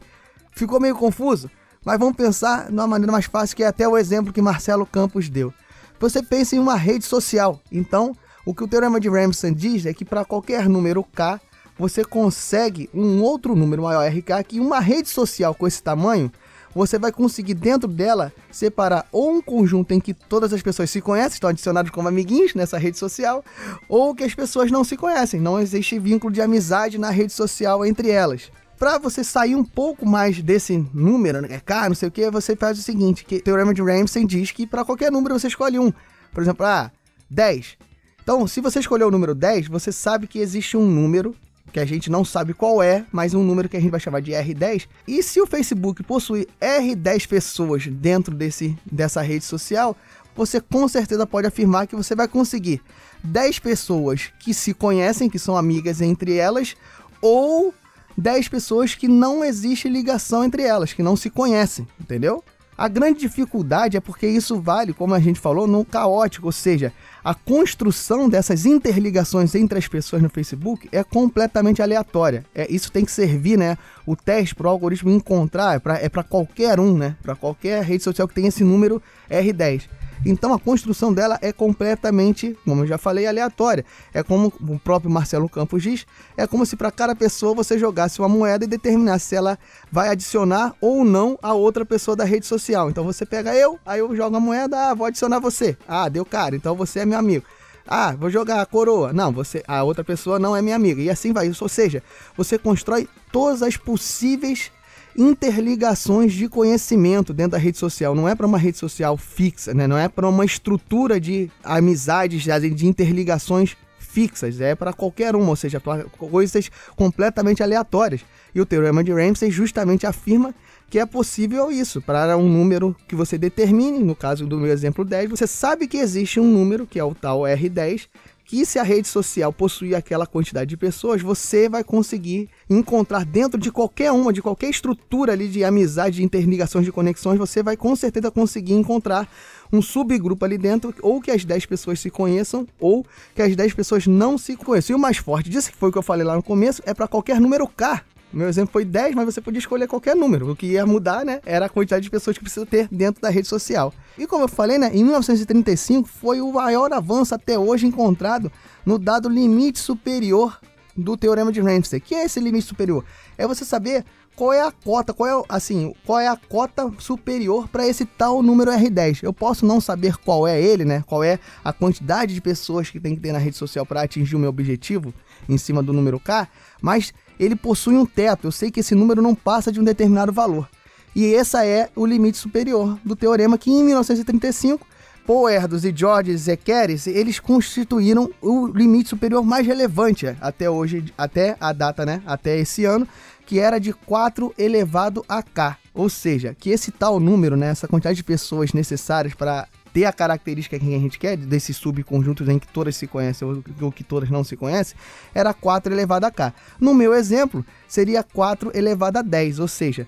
Ficou 0.54 0.80
meio 0.80 0.96
confuso? 0.96 1.52
Mas 1.84 2.00
vamos 2.00 2.16
pensar 2.16 2.68
de 2.68 2.74
uma 2.74 2.88
maneira 2.88 3.12
mais 3.12 3.26
fácil, 3.26 3.56
que 3.56 3.64
é 3.64 3.68
até 3.68 3.86
o 3.86 3.98
exemplo 3.98 4.32
que 4.32 4.42
Marcelo 4.42 4.86
Campos 4.86 5.28
deu. 5.28 5.54
Você 6.00 6.24
pensa 6.24 6.56
em 6.56 6.60
uma 6.60 6.76
rede 6.76 7.04
social. 7.04 7.60
Então, 7.72 8.16
o 8.46 8.54
que 8.54 8.64
o 8.64 8.68
teorema 8.68 9.00
de 9.00 9.10
Ramsay 9.10 9.54
diz 9.54 9.86
é 9.86 9.94
que 9.94 10.06
para 10.06 10.24
qualquer 10.24 10.70
número 10.70 11.04
k, 11.04 11.42
você 11.78 12.06
consegue 12.06 12.90
um 12.94 13.22
outro 13.22 13.56
número 13.56 13.84
maior 13.84 14.08
RK 14.08 14.44
que 14.48 14.60
uma 14.60 14.80
rede 14.80 15.10
social 15.10 15.54
com 15.54 15.68
esse 15.68 15.82
tamanho, 15.82 16.32
você 16.74 16.98
vai 16.98 17.12
conseguir 17.12 17.54
dentro 17.54 17.88
dela 17.88 18.34
separar 18.52 19.08
ou 19.12 19.32
um 19.32 19.42
conjunto 19.42 19.94
em 19.94 20.00
que 20.00 20.14
todas 20.14 20.54
as 20.54 20.62
pessoas 20.62 20.90
se 20.90 21.02
conhecem, 21.02 21.34
estão 21.34 21.50
adicionados 21.50 21.92
como 21.92 22.08
amiguinhos 22.08 22.54
nessa 22.54 22.78
rede 22.78 22.98
social, 22.98 23.44
ou 23.88 24.16
que 24.16 24.24
as 24.24 24.34
pessoas 24.34 24.72
não 24.72 24.84
se 24.84 24.98
conhecem, 24.98 25.40
não 25.40 25.60
existe 25.60 26.00
vínculo 26.00 26.34
de 26.34 26.42
amizade 26.42 26.98
na 26.98 27.10
rede 27.10 27.34
social 27.34 27.86
entre 27.86 28.10
elas. 28.10 28.52
Para 28.78 28.98
você 28.98 29.24
sair 29.24 29.56
um 29.56 29.64
pouco 29.64 30.08
mais 30.08 30.42
desse 30.42 30.84
número, 30.94 31.42
né, 31.42 31.62
K, 31.64 31.90
não 31.90 31.96
sei 31.96 32.10
o 32.10 32.12
que, 32.12 32.32
você 32.32 32.56
faz 32.56 32.80
o 32.80 32.82
seguinte, 32.82 33.24
que 33.24 33.36
o 33.36 33.42
Teorema 33.42 33.74
de 33.74 33.82
Ramsey 33.82 34.26
diz 34.26 34.52
que 34.52 34.66
para 34.66 34.84
qualquer 34.84 35.12
número 35.12 35.38
você 35.38 35.48
escolhe 35.48 35.78
um. 35.78 35.94
Por 36.34 36.42
exemplo, 36.42 36.66
ah, 36.66 36.92
10. 37.30 37.78
Então, 38.24 38.48
se 38.48 38.62
você 38.62 38.80
escolher 38.80 39.04
o 39.04 39.12
número 39.12 39.36
10, 39.36 39.68
você 39.68 39.92
sabe 39.92 40.28
que 40.28 40.40
existe 40.40 40.78
um 40.78 40.86
número 40.86 41.36
que 41.72 41.80
a 41.80 41.86
gente 41.86 42.10
não 42.10 42.26
sabe 42.26 42.54
qual 42.54 42.84
é, 42.84 43.06
mas 43.12 43.34
um 43.34 43.44
número 43.44 43.70
que 43.70 43.78
a 43.78 43.80
gente 43.80 43.92
vai 43.92 44.00
chamar 44.00 44.22
de 44.22 44.32
R10. 44.32 44.88
E 45.08 45.24
se 45.24 45.40
o 45.40 45.48
Facebook 45.48 46.04
possui 46.04 46.48
R10 46.60 47.28
pessoas 47.28 47.88
dentro 47.88 48.36
desse, 48.36 48.78
dessa 48.90 49.22
rede 49.22 49.46
social, 49.46 49.96
você 50.36 50.60
com 50.60 50.88
certeza 50.88 51.26
pode 51.26 51.48
afirmar 51.48 51.88
que 51.88 51.96
você 51.96 52.16
vai 52.16 52.28
conseguir 52.28 52.82
10 53.24 53.60
pessoas 53.60 54.32
que 54.40 54.54
se 54.54 54.74
conhecem, 54.74 55.30
que 55.30 55.40
são 55.40 55.56
amigas 55.56 56.02
entre 56.02 56.36
elas, 56.36 56.76
ou 57.22 57.74
10 58.18 58.48
pessoas 58.48 58.96
que 58.96 59.08
não 59.08 59.44
existe 59.44 59.88
ligação 59.88 60.44
entre 60.44 60.64
elas, 60.64 60.94
que 60.94 61.04
não 61.04 61.16
se 61.16 61.30
conhecem, 61.30 61.88
entendeu? 62.00 62.44
A 62.82 62.88
grande 62.88 63.20
dificuldade 63.20 63.96
é 63.96 64.00
porque 64.00 64.26
isso 64.26 64.60
vale, 64.60 64.92
como 64.92 65.14
a 65.14 65.20
gente 65.20 65.40
falou, 65.40 65.68
no 65.68 65.86
caótico, 65.86 66.48
ou 66.48 66.52
seja, 66.52 66.92
a 67.24 67.36
construção 67.36 68.28
dessas 68.28 68.66
interligações 68.66 69.54
entre 69.54 69.78
as 69.78 69.88
pessoas 69.88 70.20
no 70.20 70.32
Facebook 70.32 70.90
é 70.92 71.04
completamente 71.04 71.80
aleatória. 71.80 72.44
É, 72.56 72.66
isso 72.72 72.92
tem 72.92 73.06
que 73.06 73.12
servir, 73.12 73.56
né, 73.56 73.78
o 74.04 74.16
teste 74.16 74.56
para 74.56 74.66
o 74.66 74.72
algoritmo 74.72 75.12
encontrar, 75.12 75.76
é 75.76 75.80
para 75.80 76.00
é 76.02 76.10
qualquer 76.28 76.80
um, 76.80 76.98
né, 76.98 77.16
para 77.22 77.36
qualquer 77.36 77.84
rede 77.84 78.04
social 78.04 78.28
que 78.28 78.34
tenha 78.34 78.48
esse 78.48 78.64
número 78.64 79.00
R10. 79.30 79.84
Então 80.26 80.54
a 80.54 80.60
construção 80.60 81.12
dela 81.12 81.40
é 81.42 81.52
completamente, 81.52 82.56
como 82.64 82.84
eu 82.84 82.88
já 82.88 82.98
falei, 82.98 83.26
aleatória. 83.26 83.84
É 84.14 84.22
como 84.22 84.54
o 84.62 84.80
próprio 84.80 85.10
Marcelo 85.10 85.50
Campos 85.50 85.82
diz, 85.82 86.06
é 86.38 86.46
como 86.46 86.66
se 86.66 86.76
para 86.76 86.92
cada 86.92 87.16
pessoa 87.16 87.56
você 87.56 87.78
jogasse 87.78 88.20
uma 88.20 88.30
moeda 88.30 88.64
e 88.64 88.68
determinasse 88.68 89.26
se 89.26 89.36
ela 89.36 89.58
vai 89.92 90.10
adicionar 90.10 90.76
ou 90.80 91.04
não 91.04 91.40
a 91.42 91.54
outra 91.54 91.84
pessoa 91.84 92.16
da 92.16 92.24
rede 92.24 92.46
social. 92.46 92.90
Então 92.90 93.04
você 93.04 93.26
pega 93.26 93.56
eu, 93.56 93.80
aí 93.86 94.00
eu 94.00 94.16
jogo 94.16 94.38
a 94.38 94.40
moeda, 94.40 94.90
ah, 94.90 94.94
vou 94.94 95.08
adicionar 95.08 95.40
você. 95.40 95.76
Ah, 95.88 96.08
deu 96.08 96.24
cara, 96.24 96.56
então 96.56 96.76
você 96.76 97.00
é 97.00 97.06
meu 97.06 97.18
amigo. 97.18 97.46
Ah, 97.88 98.16
vou 98.16 98.30
jogar 98.30 98.62
a 98.62 98.66
coroa. 98.66 99.12
Não, 99.12 99.32
você, 99.32 99.64
a 99.68 99.84
outra 99.84 100.04
pessoa 100.04 100.38
não 100.38 100.56
é 100.56 100.62
minha 100.62 100.76
amiga. 100.76 101.02
E 101.02 101.10
assim 101.10 101.34
vai. 101.34 101.52
Ou 101.60 101.70
seja, 101.70 102.04
você 102.38 102.58
constrói 102.58 103.10
todas 103.32 103.64
as 103.64 103.76
possíveis 103.76 104.72
interligações 105.18 106.34
de 106.34 106.48
conhecimento 106.48 107.34
dentro 107.34 107.52
da 107.52 107.58
rede 107.58 107.78
social. 107.78 108.16
Não 108.16 108.28
é 108.28 108.36
para 108.36 108.46
uma 108.48 108.58
rede 108.58 108.78
social 108.78 109.18
fixa, 109.18 109.74
né? 109.74 109.88
não 109.88 109.98
é 109.98 110.08
para 110.08 110.28
uma 110.28 110.46
estrutura 110.46 111.20
de 111.20 111.50
amizades, 111.64 112.44
de 112.44 112.88
interligações 112.88 113.76
fixas, 114.00 114.60
é 114.60 114.76
para 114.76 114.92
qualquer 114.92 115.36
uma, 115.36 115.50
ou 115.50 115.56
seja, 115.56 115.82
coisas 116.18 116.70
completamente 116.96 117.64
aleatórias. 117.64 118.22
E 118.54 118.60
o 118.60 118.66
teorema 118.66 119.04
de 119.04 119.14
Ramsey 119.14 119.50
justamente 119.50 120.06
afirma 120.06 120.54
que 120.90 121.00
é 121.00 121.06
possível 121.06 121.72
isso, 121.72 122.02
para 122.02 122.36
um 122.36 122.50
número 122.50 122.94
que 123.08 123.16
você 123.16 123.38
determine, 123.38 124.00
no 124.00 124.14
caso 124.14 124.46
do 124.46 124.58
meu 124.58 124.74
exemplo 124.74 125.06
10, 125.06 125.30
você 125.30 125.48
sabe 125.48 125.88
que 125.88 125.96
existe 125.96 126.38
um 126.38 126.52
número, 126.52 126.86
que 126.86 127.00
é 127.00 127.04
o 127.04 127.16
tal 127.16 127.44
R10, 127.44 128.08
que 128.52 128.66
se 128.66 128.78
a 128.78 128.84
rede 128.84 129.08
social 129.08 129.54
possuir 129.54 129.96
aquela 129.96 130.28
quantidade 130.28 130.68
de 130.68 130.76
pessoas, 130.76 131.22
você 131.22 131.70
vai 131.70 131.86
conseguir 131.86 132.50
encontrar 132.70 133.24
dentro 133.24 133.58
de 133.58 133.72
qualquer 133.72 134.12
uma, 134.12 134.34
de 134.34 134.42
qualquer 134.42 134.70
estrutura 134.70 135.32
ali 135.32 135.48
de 135.48 135.64
amizade, 135.64 136.18
de 136.18 136.24
interligações, 136.26 136.84
de 136.84 136.92
conexões, 136.92 137.40
você 137.40 137.64
vai 137.64 137.78
com 137.78 137.96
certeza 137.96 138.30
conseguir 138.30 138.74
encontrar 138.74 139.26
um 139.72 139.82
subgrupo 139.82 140.44
ali 140.44 140.58
dentro, 140.58 140.94
ou 141.02 141.22
que 141.22 141.32
as 141.32 141.46
10 141.46 141.66
pessoas 141.66 142.02
se 142.02 142.10
conheçam, 142.10 142.68
ou 142.78 143.06
que 143.34 143.42
as 143.42 143.56
10 143.56 143.74
pessoas 143.74 144.06
não 144.06 144.38
se 144.38 144.58
conheçam. 144.58 144.96
E 144.96 144.98
o 144.98 145.00
mais 145.00 145.16
forte 145.16 145.50
disso, 145.50 145.72
que 145.72 145.78
foi 145.78 145.88
o 145.88 145.92
que 145.94 145.98
eu 145.98 146.04
falei 146.04 146.26
lá 146.26 146.36
no 146.36 146.44
começo, 146.44 146.82
é 146.86 146.94
para 146.94 147.08
qualquer 147.08 147.40
número 147.40 147.66
K. 147.70 148.04
Meu 148.34 148.48
exemplo 148.48 148.72
foi 148.72 148.86
10, 148.86 149.14
mas 149.14 149.26
você 149.26 149.42
podia 149.42 149.60
escolher 149.60 149.88
qualquer 149.88 150.16
número. 150.16 150.52
O 150.52 150.56
que 150.56 150.68
ia 150.68 150.86
mudar, 150.86 151.26
né, 151.26 151.42
era 151.46 151.66
a 151.66 151.70
quantidade 151.70 152.04
de 152.04 152.10
pessoas 152.10 152.38
que 152.38 152.44
precisa 152.44 152.66
ter 152.66 152.88
dentro 152.90 153.22
da 153.22 153.30
rede 153.30 153.48
social. 153.48 153.94
E 154.18 154.26
como 154.26 154.46
eu 154.46 154.48
falei, 154.48 154.78
né, 154.78 154.90
em 154.94 155.04
1935 155.04 156.08
foi 156.08 156.40
o 156.40 156.52
maior 156.54 156.94
avanço 156.94 157.36
até 157.36 157.60
hoje 157.60 157.86
encontrado 157.86 158.52
no 158.86 158.98
dado 158.98 159.28
limite 159.28 159.80
superior 159.80 160.60
do 160.96 161.18
teorema 161.18 161.52
de 161.52 161.62
Ramsey. 161.62 162.00
Que 162.00 162.16
é 162.16 162.26
esse 162.26 162.40
limite 162.40 162.66
superior? 162.66 163.04
É 163.38 163.46
você 163.46 163.66
saber 163.66 164.06
qual 164.42 164.54
é 164.54 164.62
a 164.64 164.72
cota, 164.72 165.14
qual 165.14 165.30
é 165.30 165.46
assim, 165.48 165.94
qual 166.04 166.20
é 166.20 166.28
a 166.28 166.36
cota 166.36 166.92
superior 166.98 167.68
para 167.68 167.88
esse 167.88 168.06
tal 168.06 168.42
número 168.42 168.72
R10. 168.72 169.20
Eu 169.22 169.32
posso 169.32 169.68
não 169.68 169.80
saber 169.80 170.18
qual 170.18 170.48
é 170.48 170.60
ele, 170.60 170.84
né? 170.84 171.04
Qual 171.06 171.24
é 171.24 171.38
a 171.64 171.72
quantidade 171.72 172.34
de 172.34 172.42
pessoas 172.42 172.90
que 172.90 173.00
tem 173.00 173.14
que 173.14 173.22
ter 173.22 173.32
na 173.32 173.38
rede 173.38 173.56
social 173.56 173.86
para 173.86 174.02
atingir 174.02 174.36
o 174.36 174.40
meu 174.40 174.50
objetivo 174.50 175.14
em 175.48 175.60
cima 175.60 175.84
do 175.84 175.94
número 175.94 176.20
K, 176.20 176.48
mas 176.82 177.14
ele 177.40 177.56
possui 177.56 177.96
um 177.96 178.04
teto. 178.04 178.48
Eu 178.48 178.52
sei 178.52 178.72
que 178.72 178.80
esse 178.80 178.96
número 178.96 179.22
não 179.22 179.36
passa 179.36 179.72
de 179.72 179.80
um 179.80 179.84
determinado 179.84 180.34
valor. 180.34 180.68
E 181.16 181.24
esse 181.24 181.56
é 181.64 181.92
o 181.96 182.04
limite 182.04 182.40
superior 182.40 182.98
do 183.06 183.16
teorema 183.16 183.60
que 183.60 183.70
em 183.70 183.84
1935 183.84 184.88
Paul 185.26 185.50
Erdos 185.50 185.86
e 185.86 185.94
George 185.96 186.36
Zekeres, 186.36 187.08
eles 187.08 187.40
constituíram 187.40 188.30
o 188.42 188.68
limite 188.68 189.10
superior 189.10 189.44
mais 189.44 189.66
relevante 189.66 190.28
até 190.42 190.70
hoje, 190.70 191.06
até 191.18 191.56
a 191.60 191.72
data, 191.72 192.06
né? 192.06 192.22
Até 192.26 192.58
esse 192.58 192.86
ano, 192.86 193.08
que 193.46 193.60
era 193.60 193.80
de 193.80 193.94
4 193.94 194.54
elevado 194.58 195.24
a 195.30 195.44
k. 195.44 195.78
Ou 195.94 196.10
seja, 196.10 196.56
que 196.58 196.70
esse 196.70 196.92
tal 196.92 197.20
número, 197.20 197.56
né, 197.56 197.68
essa 197.68 197.88
quantidade 197.88 198.16
de 198.16 198.24
pessoas 198.24 198.74
necessárias 198.74 199.34
para 199.34 199.68
ter 199.94 200.06
a 200.06 200.14
característica 200.14 200.80
que 200.80 200.96
a 200.96 201.00
gente 201.00 201.20
quer, 201.20 201.36
desses 201.36 201.76
subconjuntos 201.76 202.48
em 202.48 202.58
que 202.58 202.68
todas 202.68 202.96
se 202.96 203.06
conhecem 203.08 203.64
ou 203.82 203.92
que 203.92 204.04
todas 204.04 204.30
não 204.30 204.44
se 204.44 204.56
conhecem, 204.56 204.98
era 205.36 205.54
4 205.54 205.94
elevado 205.94 206.26
a 206.26 206.32
k. 206.32 206.54
No 206.80 206.94
meu 206.94 207.14
exemplo, 207.14 207.66
seria 207.88 208.24
4 208.24 208.72
elevado 208.74 209.18
a 209.18 209.22
10, 209.22 209.60
ou 209.60 209.68
seja, 209.68 210.08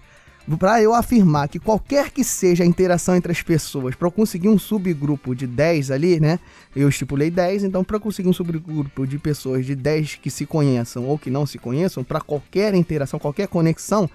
para 0.59 0.81
eu 0.81 0.93
afirmar 0.93 1.47
que 1.47 1.59
qualquer 1.59 2.11
que 2.11 2.23
seja 2.23 2.63
a 2.63 2.67
interação 2.67 3.15
entre 3.15 3.31
as 3.31 3.41
pessoas, 3.41 3.95
para 3.95 4.07
eu 4.07 4.11
conseguir 4.11 4.49
um 4.49 4.59
subgrupo 4.59 5.33
de 5.33 5.47
10 5.47 5.91
ali, 5.91 6.19
né? 6.19 6.39
Eu 6.75 6.89
estipulei 6.89 7.31
10, 7.31 7.63
então 7.63 7.83
para 7.83 7.99
conseguir 7.99 8.27
um 8.27 8.33
subgrupo 8.33 9.07
de 9.07 9.17
pessoas 9.17 9.65
de 9.65 9.75
10 9.75 10.15
que 10.15 10.29
se 10.29 10.45
conheçam 10.45 11.05
ou 11.05 11.17
que 11.17 11.29
não 11.29 11.45
se 11.45 11.57
conheçam, 11.57 12.03
para 12.03 12.19
qualquer 12.19 12.73
interação, 12.75 13.19
qualquer 13.19 13.47
conexão, 13.47 14.09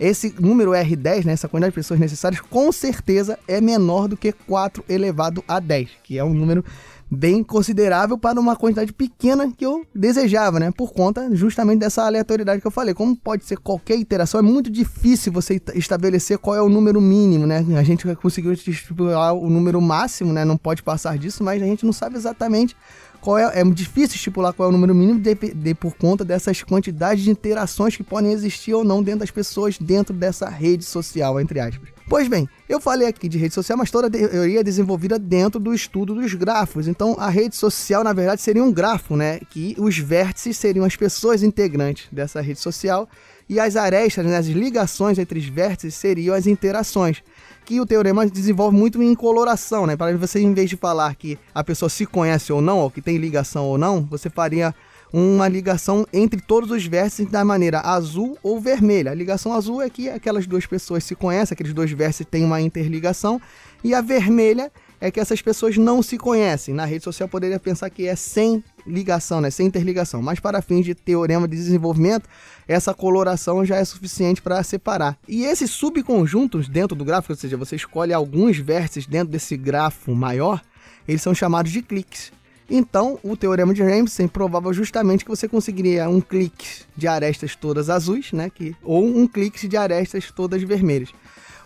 esse 0.00 0.34
número 0.38 0.70
R10, 0.70 1.24
né, 1.24 1.32
essa 1.32 1.48
quantidade 1.48 1.72
de 1.72 1.76
pessoas 1.76 1.98
necessárias, 1.98 2.40
com 2.40 2.70
certeza 2.70 3.38
é 3.48 3.60
menor 3.60 4.08
do 4.08 4.16
que 4.16 4.32
4 4.32 4.84
elevado 4.88 5.42
a 5.46 5.58
10, 5.58 5.88
que 6.04 6.18
é 6.18 6.24
um 6.24 6.32
número 6.32 6.64
bem 7.10 7.42
considerável 7.42 8.18
para 8.18 8.38
uma 8.38 8.54
quantidade 8.54 8.92
pequena 8.92 9.50
que 9.50 9.64
eu 9.64 9.84
desejava, 9.94 10.60
né? 10.60 10.70
Por 10.70 10.92
conta 10.92 11.34
justamente 11.34 11.80
dessa 11.80 12.04
aleatoriedade 12.04 12.60
que 12.60 12.66
eu 12.66 12.70
falei. 12.70 12.94
Como 12.94 13.16
pode 13.16 13.44
ser 13.44 13.58
qualquer 13.58 13.96
iteração, 13.96 14.40
é 14.40 14.42
muito 14.42 14.70
difícil 14.70 15.32
você 15.32 15.60
estabelecer 15.74 16.38
qual 16.38 16.54
é 16.54 16.62
o 16.62 16.68
número 16.68 17.00
mínimo, 17.00 17.46
né? 17.46 17.64
A 17.78 17.82
gente 17.82 18.06
conseguiu 18.16 18.52
estipular 18.52 19.32
o 19.32 19.48
número 19.48 19.80
máximo, 19.80 20.32
né? 20.32 20.44
Não 20.44 20.56
pode 20.56 20.82
passar 20.82 21.16
disso, 21.16 21.42
mas 21.42 21.62
a 21.62 21.66
gente 21.66 21.84
não 21.84 21.92
sabe 21.92 22.16
exatamente 22.16 22.76
qual 23.20 23.38
é, 23.38 23.60
é 23.60 23.64
difícil 23.64 24.16
estipular 24.16 24.52
qual 24.52 24.68
é 24.68 24.70
o 24.70 24.72
número 24.72 24.94
mínimo 24.94 25.18
de, 25.18 25.34
de, 25.34 25.74
por 25.74 25.96
conta 25.96 26.24
dessas 26.24 26.62
quantidades 26.62 27.24
de 27.24 27.30
interações 27.30 27.96
que 27.96 28.02
podem 28.02 28.32
existir 28.32 28.74
ou 28.74 28.84
não 28.84 29.02
dentro 29.02 29.20
das 29.20 29.30
pessoas 29.30 29.76
dentro 29.78 30.14
dessa 30.14 30.48
rede 30.48 30.84
social, 30.84 31.40
entre 31.40 31.58
aspas. 31.58 31.97
Pois 32.08 32.26
bem, 32.26 32.48
eu 32.66 32.80
falei 32.80 33.06
aqui 33.06 33.28
de 33.28 33.36
rede 33.36 33.52
social, 33.52 33.76
mas 33.76 33.90
toda 33.90 34.06
a 34.06 34.10
teoria 34.10 34.60
é 34.60 34.62
desenvolvida 34.62 35.18
dentro 35.18 35.60
do 35.60 35.74
estudo 35.74 36.14
dos 36.14 36.32
grafos. 36.32 36.88
Então, 36.88 37.14
a 37.18 37.28
rede 37.28 37.54
social, 37.54 38.02
na 38.02 38.14
verdade, 38.14 38.40
seria 38.40 38.64
um 38.64 38.72
grafo, 38.72 39.14
né? 39.14 39.40
Que 39.50 39.76
os 39.78 39.98
vértices 39.98 40.56
seriam 40.56 40.86
as 40.86 40.96
pessoas 40.96 41.42
integrantes 41.42 42.08
dessa 42.10 42.40
rede 42.40 42.60
social 42.60 43.06
e 43.46 43.60
as 43.60 43.76
arestas, 43.76 44.24
né, 44.24 44.36
as 44.36 44.46
ligações 44.46 45.18
entre 45.18 45.38
os 45.38 45.46
vértices 45.46 45.94
seriam 45.94 46.34
as 46.34 46.46
interações 46.46 47.22
que 47.64 47.80
o 47.80 47.86
teorema 47.86 48.26
desenvolve 48.26 48.76
muito 48.76 49.02
em 49.02 49.14
coloração, 49.14 49.86
né? 49.86 49.94
Para 49.94 50.16
você, 50.16 50.40
em 50.40 50.54
vez 50.54 50.70
de 50.70 50.76
falar 50.76 51.14
que 51.14 51.38
a 51.54 51.62
pessoa 51.62 51.90
se 51.90 52.06
conhece 52.06 52.50
ou 52.50 52.62
não, 52.62 52.78
ou 52.78 52.90
que 52.90 53.02
tem 53.02 53.18
ligação 53.18 53.66
ou 53.66 53.76
não, 53.76 54.02
você 54.02 54.30
faria 54.30 54.74
uma 55.12 55.48
ligação 55.48 56.06
entre 56.12 56.40
todos 56.40 56.70
os 56.70 56.84
vértices 56.84 57.26
da 57.30 57.44
maneira 57.44 57.80
azul 57.80 58.38
ou 58.42 58.60
vermelha. 58.60 59.10
A 59.10 59.14
ligação 59.14 59.52
azul 59.52 59.80
é 59.80 59.88
que 59.88 60.08
aquelas 60.08 60.46
duas 60.46 60.66
pessoas 60.66 61.04
se 61.04 61.14
conhecem, 61.14 61.54
aqueles 61.54 61.72
dois 61.72 61.90
vértices 61.90 62.26
têm 62.30 62.44
uma 62.44 62.60
interligação, 62.60 63.40
e 63.82 63.94
a 63.94 64.00
vermelha 64.00 64.70
é 65.00 65.10
que 65.10 65.20
essas 65.20 65.40
pessoas 65.40 65.76
não 65.76 66.02
se 66.02 66.18
conhecem. 66.18 66.74
Na 66.74 66.84
rede 66.84 67.04
social 67.04 67.28
poderia 67.28 67.58
pensar 67.58 67.88
que 67.90 68.06
é 68.06 68.16
sem 68.16 68.62
ligação, 68.86 69.40
né? 69.40 69.50
sem 69.50 69.66
interligação, 69.66 70.20
mas 70.20 70.40
para 70.40 70.60
fins 70.60 70.84
de 70.84 70.94
teorema 70.94 71.46
de 71.46 71.56
desenvolvimento, 71.56 72.28
essa 72.66 72.92
coloração 72.92 73.64
já 73.64 73.76
é 73.76 73.84
suficiente 73.84 74.42
para 74.42 74.62
separar. 74.62 75.16
E 75.28 75.44
esses 75.44 75.70
subconjuntos 75.70 76.68
dentro 76.68 76.96
do 76.96 77.04
gráfico, 77.04 77.32
ou 77.32 77.38
seja, 77.38 77.56
você 77.56 77.76
escolhe 77.76 78.12
alguns 78.12 78.58
vértices 78.58 79.06
dentro 79.06 79.28
desse 79.28 79.56
grafo 79.56 80.14
maior, 80.14 80.60
eles 81.06 81.22
são 81.22 81.34
chamados 81.34 81.70
de 81.70 81.80
cliques. 81.80 82.32
Então, 82.70 83.18
o 83.22 83.36
teorema 83.36 83.72
de 83.72 83.82
Ramsey 83.82 84.28
provava 84.28 84.72
justamente 84.72 85.24
que 85.24 85.30
você 85.30 85.48
conseguiria 85.48 86.08
um 86.08 86.20
clique 86.20 86.82
de 86.94 87.08
arestas 87.08 87.56
todas 87.56 87.88
azuis, 87.88 88.32
né, 88.32 88.50
que, 88.50 88.76
ou 88.82 89.06
um 89.06 89.26
clique 89.26 89.66
de 89.66 89.76
arestas 89.76 90.30
todas 90.30 90.62
vermelhas. 90.62 91.10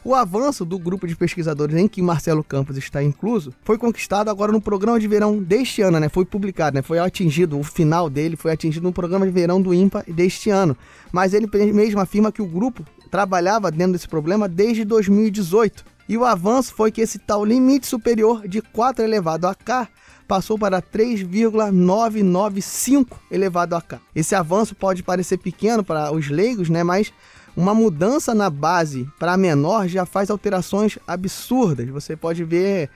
O 0.05 0.17
avanço 0.17 0.65
do 0.65 0.81
grupo 0.81 1.07
de 1.07 1.15
pesquisadores 1.15 1.77
em 1.77 1.87
que 1.87 2.03
Marcelo 2.03 2.43
Campos 2.43 2.77
está 2.77 3.01
incluso 3.01 3.55
foi 3.63 3.79
conquistado 3.79 4.29
agora 4.31 4.51
no 4.51 4.61
programa 4.61 4.99
de 4.99 5.07
verão 5.07 5.41
deste 5.41 5.81
ano, 5.81 6.01
né? 6.01 6.09
Foi 6.09 6.25
publicado, 6.25 6.75
né? 6.75 6.83
Foi 6.83 6.99
atingido, 6.99 7.57
o 7.57 7.63
final 7.63 8.11
dele 8.11 8.35
foi 8.35 8.51
atingido 8.51 8.83
no 8.83 8.93
programa 8.93 9.25
de 9.25 9.31
verão 9.31 9.63
do 9.63 9.73
IMPA 9.73 10.05
deste 10.09 10.51
ano. 10.51 10.77
Mas 11.13 11.35
ele 11.35 11.49
mesmo 11.73 12.01
afirma 12.01 12.33
que 12.33 12.43
o 12.43 12.47
grupo 12.47 12.85
trabalhava 13.13 13.71
dentro 13.71 13.93
desse 13.93 14.09
problema 14.09 14.49
desde 14.49 14.85
2018. 14.85 15.85
E 16.09 16.19
o 16.19 16.25
avanço 16.25 16.75
foi 16.75 16.91
que 16.91 17.01
esse 17.01 17.21
tal 17.21 17.45
limite 17.45 17.87
superior 17.87 18.49
de 18.49 18.61
4 18.61 19.05
elevado 19.05 19.47
a 19.47 19.55
K 19.55 19.89
passou 20.27 20.59
para 20.59 20.81
3,995 20.81 23.21
elevado 23.31 23.75
a 23.75 23.83
K. 23.83 24.01
Esse 24.15 24.35
avanço 24.35 24.75
pode 24.75 25.03
parecer 25.03 25.39
pequeno 25.39 25.85
para 25.85 26.13
os 26.13 26.29
leigos, 26.29 26.69
né? 26.69 26.83
Mas 26.83 27.13
uma 27.57 27.75
mudança 27.75 28.35
na 28.35 28.49
base 28.49 29.09
para 29.19 29.37
menor 29.37 29.89
já 29.89 30.07
faz 30.07 30.31
alterações 30.31 30.99
absurdas. 31.07 31.89
Você 31.89 32.17
pode 32.17 32.45
ver 32.45 32.89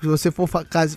se 0.00 0.06
você 0.06 0.30
for 0.30 0.48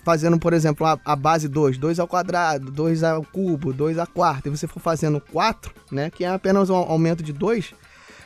fazendo, 0.04 0.38
por 0.38 0.54
exemplo, 0.54 0.86
a, 0.86 1.16
base 1.16 1.48
2, 1.48 1.78
2 1.78 2.00
ao 2.00 2.08
quadrado, 2.08 2.72
2 2.72 3.04
ao 3.04 3.24
cubo, 3.24 3.72
2 3.72 3.98
a 4.00 4.06
quarta, 4.06 4.48
e 4.48 4.52
você 4.52 4.68
for 4.68 4.80
fazendo 4.80 5.22
4, 5.32 5.72
né, 5.92 6.10
que 6.10 6.24
é 6.24 6.30
apenas 6.30 6.70
um 6.70 6.76
aumento 6.76 7.24
de 7.24 7.32
2, 7.32 7.74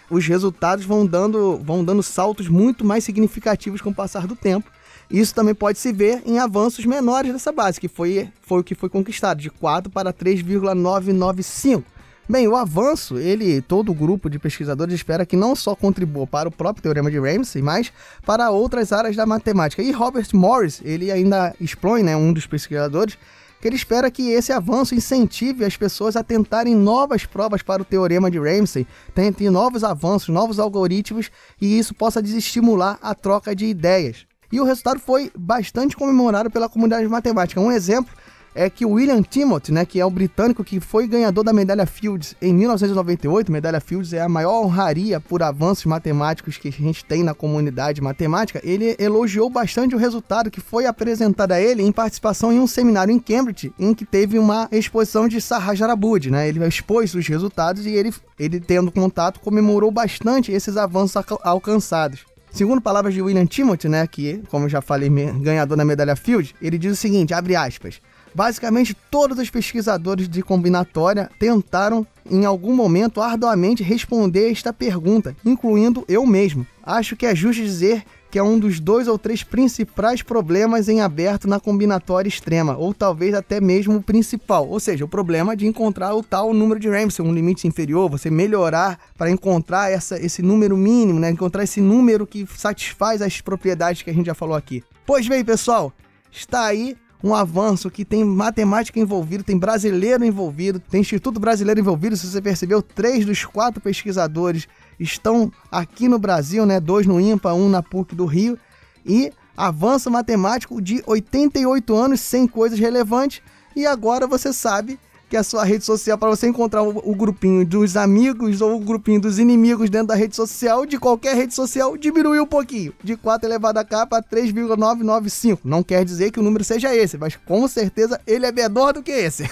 os 0.09 0.25
resultados 0.25 0.83
vão 0.83 1.05
dando, 1.05 1.57
vão 1.63 1.83
dando 1.83 2.01
saltos 2.01 2.47
muito 2.47 2.83
mais 2.83 3.03
significativos 3.03 3.79
com 3.79 3.91
o 3.91 3.95
passar 3.95 4.27
do 4.27 4.35
tempo. 4.35 4.69
Isso 5.11 5.35
também 5.35 5.53
pode 5.53 5.77
se 5.77 5.91
ver 5.91 6.23
em 6.25 6.39
avanços 6.39 6.85
menores 6.85 7.33
dessa 7.33 7.51
base, 7.51 7.81
que 7.81 7.89
foi, 7.89 8.29
foi 8.41 8.61
o 8.61 8.63
que 8.63 8.73
foi 8.73 8.87
conquistado, 8.87 9.41
de 9.41 9.49
4 9.49 9.91
para 9.91 10.13
3,995. 10.13 11.83
Bem, 12.29 12.47
o 12.47 12.55
avanço, 12.55 13.17
ele, 13.17 13.61
todo 13.61 13.91
o 13.91 13.95
grupo 13.95 14.29
de 14.29 14.39
pesquisadores 14.39 14.95
espera 14.95 15.25
que 15.25 15.35
não 15.35 15.53
só 15.53 15.75
contribua 15.75 16.25
para 16.25 16.47
o 16.47 16.51
próprio 16.51 16.81
teorema 16.81 17.11
de 17.11 17.19
Ramsey, 17.19 17.61
mas 17.61 17.91
para 18.25 18.51
outras 18.51 18.93
áreas 18.93 19.17
da 19.17 19.25
matemática. 19.25 19.83
E 19.83 19.91
Robert 19.91 20.27
Morris, 20.33 20.81
ele 20.85 21.11
ainda 21.11 21.53
expõe, 21.59 22.03
né, 22.03 22.15
um 22.15 22.31
dos 22.31 22.47
pesquisadores, 22.47 23.17
que 23.59 23.67
ele 23.67 23.75
espera 23.75 24.09
que 24.09 24.29
esse 24.31 24.53
avanço 24.53 24.95
incentive 24.95 25.65
as 25.65 25.75
pessoas 25.75 26.15
a 26.15 26.23
tentarem 26.23 26.73
novas 26.73 27.25
provas 27.25 27.61
para 27.61 27.81
o 27.81 27.85
teorema 27.85 28.31
de 28.31 28.39
Ramsey, 28.39 28.87
tentem 29.13 29.49
novos 29.49 29.83
avanços, 29.83 30.29
novos 30.29 30.57
algoritmos 30.57 31.29
e 31.59 31.77
isso 31.77 31.93
possa 31.93 32.21
desestimular 32.21 32.97
a 33.01 33.13
troca 33.13 33.53
de 33.53 33.65
ideias. 33.65 34.30
E 34.51 34.59
o 34.59 34.63
resultado 34.63 34.99
foi 34.99 35.31
bastante 35.37 35.95
comemorado 35.95 36.51
pela 36.51 36.67
comunidade 36.67 37.07
matemática. 37.07 37.61
Um 37.61 37.71
exemplo 37.71 38.11
é 38.53 38.69
que 38.69 38.85
o 38.85 38.91
William 38.91 39.21
Timothy, 39.21 39.71
né, 39.71 39.85
que 39.85 39.99
é 39.99 40.05
o 40.05 40.09
britânico 40.09 40.63
que 40.63 40.79
foi 40.79 41.07
ganhador 41.07 41.43
da 41.43 41.53
medalha 41.53 41.85
Fields 41.85 42.35
em 42.41 42.53
1998, 42.53 43.51
medalha 43.51 43.79
Fields 43.79 44.13
é 44.13 44.21
a 44.21 44.29
maior 44.29 44.63
honraria 44.63 45.19
por 45.19 45.41
avanços 45.41 45.85
matemáticos 45.85 46.57
que 46.57 46.67
a 46.67 46.71
gente 46.71 47.05
tem 47.05 47.23
na 47.23 47.33
comunidade 47.33 48.01
matemática, 48.01 48.61
ele 48.63 48.95
elogiou 48.99 49.49
bastante 49.49 49.95
o 49.95 49.97
resultado 49.97 50.51
que 50.51 50.59
foi 50.59 50.85
apresentado 50.85 51.53
a 51.53 51.61
ele 51.61 51.81
em 51.81 51.91
participação 51.91 52.51
em 52.51 52.59
um 52.59 52.67
seminário 52.67 53.13
em 53.13 53.19
Cambridge, 53.19 53.73
em 53.79 53.93
que 53.93 54.05
teve 54.05 54.37
uma 54.37 54.67
exposição 54.71 55.27
de 55.27 55.39
Sahajarabud, 55.39 56.29
né? 56.29 56.47
Ele 56.47 56.65
expôs 56.67 57.13
os 57.15 57.27
resultados 57.27 57.85
e 57.85 57.91
ele, 57.91 58.13
ele 58.37 58.59
tendo 58.59 58.91
contato 58.91 59.39
comemorou 59.39 59.91
bastante 59.91 60.51
esses 60.51 60.77
avanços 60.77 61.23
alcançados. 61.43 62.30
Segundo 62.51 62.81
palavras 62.81 63.13
de 63.13 63.21
William 63.21 63.45
Timothy, 63.45 63.87
né, 63.87 64.05
que, 64.05 64.43
como 64.49 64.67
já 64.67 64.81
falei, 64.81 65.09
ganhador 65.09 65.77
da 65.77 65.85
medalha 65.85 66.15
Fields, 66.15 66.53
ele 66.61 66.77
diz 66.77 66.91
o 66.91 66.95
seguinte, 66.95 67.33
abre 67.33 67.55
aspas, 67.55 68.01
Basicamente, 68.33 68.95
todos 69.09 69.37
os 69.37 69.49
pesquisadores 69.49 70.29
de 70.29 70.41
combinatória 70.41 71.29
tentaram, 71.37 72.07
em 72.29 72.45
algum 72.45 72.73
momento, 72.73 73.21
arduamente 73.21 73.83
responder 73.83 74.51
esta 74.51 74.71
pergunta, 74.71 75.35
incluindo 75.43 76.05
eu 76.07 76.25
mesmo. 76.25 76.65
Acho 76.83 77.15
que 77.15 77.25
é 77.25 77.35
justo 77.35 77.61
dizer 77.61 78.03
que 78.31 78.39
é 78.39 78.43
um 78.43 78.57
dos 78.57 78.79
dois 78.79 79.09
ou 79.09 79.19
três 79.19 79.43
principais 79.43 80.21
problemas 80.21 80.87
em 80.87 81.01
aberto 81.01 81.49
na 81.49 81.59
combinatória 81.59 82.29
extrema, 82.29 82.77
ou 82.77 82.93
talvez 82.93 83.33
até 83.33 83.59
mesmo 83.59 83.97
o 83.97 84.01
principal, 84.01 84.67
ou 84.69 84.79
seja, 84.79 85.03
o 85.03 85.07
problema 85.07 85.55
de 85.55 85.67
encontrar 85.67 86.15
o 86.15 86.23
tal 86.23 86.53
número 86.53 86.79
de 86.79 86.89
Ramsey, 86.89 87.23
um 87.23 87.33
limite 87.33 87.67
inferior, 87.67 88.09
você 88.09 88.31
melhorar 88.31 88.97
para 89.17 89.29
encontrar 89.29 89.91
essa, 89.91 90.17
esse 90.17 90.41
número 90.41 90.77
mínimo, 90.77 91.19
né? 91.19 91.29
encontrar 91.29 91.63
esse 91.63 91.81
número 91.81 92.25
que 92.25 92.47
satisfaz 92.55 93.21
as 93.21 93.41
propriedades 93.41 94.01
que 94.01 94.09
a 94.09 94.13
gente 94.13 94.27
já 94.27 94.33
falou 94.33 94.55
aqui. 94.55 94.81
Pois 95.05 95.27
bem, 95.27 95.43
pessoal, 95.43 95.91
está 96.31 96.65
aí 96.65 96.95
um 97.23 97.35
avanço 97.35 97.91
que 97.91 98.03
tem 98.03 98.23
matemática 98.23 98.99
envolvida, 98.99 99.43
tem 99.43 99.57
brasileiro 99.57 100.25
envolvido, 100.25 100.79
tem 100.79 101.01
Instituto 101.01 101.39
Brasileiro 101.39 101.79
envolvido. 101.79 102.17
Se 102.17 102.27
você 102.27 102.41
percebeu, 102.41 102.81
três 102.81 103.25
dos 103.25 103.45
quatro 103.45 103.79
pesquisadores 103.79 104.67
estão 105.01 105.51
aqui 105.71 106.07
no 106.07 106.19
Brasil, 106.19 106.65
né? 106.65 106.79
Dois 106.79 107.05
no 107.07 107.19
IMPA, 107.19 107.53
um 107.53 107.67
na 107.67 107.81
PUC 107.81 108.15
do 108.15 108.25
Rio. 108.25 108.57
E 109.05 109.31
avanço 109.57 110.09
matemático 110.09 110.81
de 110.81 111.03
88 111.05 111.95
anos 111.95 112.21
sem 112.21 112.47
coisas 112.47 112.79
relevantes. 112.79 113.41
E 113.75 113.85
agora 113.85 114.27
você 114.27 114.53
sabe 114.53 114.99
que 115.31 115.37
é 115.37 115.39
a 115.39 115.43
sua 115.43 115.63
rede 115.63 115.85
social 115.85 116.17
para 116.17 116.29
você 116.29 116.45
encontrar 116.45 116.83
o, 116.83 116.89
o, 117.09 117.15
grupinho 117.15 117.65
dos 117.65 117.95
amigos 117.95 118.59
ou 118.59 118.75
o 118.75 118.79
grupinho 118.81 119.21
dos 119.21 119.39
inimigos 119.39 119.89
dentro 119.89 120.07
da 120.07 120.13
rede 120.13 120.35
social, 120.35 120.85
de 120.85 120.99
qualquer 120.99 121.37
rede 121.37 121.55
social, 121.55 121.95
diminuiu 121.95 122.43
um 122.43 122.45
pouquinho, 122.45 122.93
de 123.01 123.15
4 123.15 123.47
elevado 123.47 123.77
a 123.77 123.85
k 123.85 124.05
para 124.05 124.21
3,995. 124.21 125.61
Não 125.63 125.83
quer 125.83 126.03
dizer 126.03 126.31
que 126.31 126.39
o 126.41 126.43
número 126.43 126.65
seja 126.65 126.93
esse, 126.93 127.17
mas 127.17 127.37
com 127.37 127.65
certeza 127.69 128.19
ele 128.27 128.45
é 128.45 128.51
menor 128.51 128.91
do 128.91 129.01
que 129.01 129.09
esse. 129.09 129.49